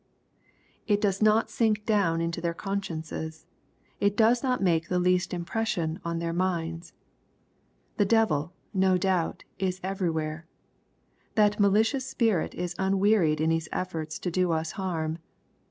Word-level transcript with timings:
It 0.87 0.99
does 0.99 1.21
not 1.21 1.51
sink 1.51 1.85
down 1.85 2.21
into 2.21 2.41
their 2.41 2.55
consciences. 2.55 3.45
It 3.99 4.17
does 4.17 4.41
not 4.41 4.59
make 4.63 4.87
the 4.87 4.97
least 4.97 5.31
impression 5.31 5.99
on 6.03 6.17
their 6.17 6.33
minds. 6.33 6.93
The 7.97 8.05
devil, 8.05 8.51
no 8.73 8.97
doubt, 8.97 9.43
is 9.59 9.79
everywhere. 9.83 10.47
That 11.35 11.59
malicious 11.59 12.07
spirit 12.09 12.55
is 12.55 12.73
unwearied 12.79 13.39
in 13.39 13.51
his 13.51 13.69
efforts 13.71 14.17
to 14.21 14.31
do 14.31 14.51
us 14.53 14.71
harm. 14.71 15.19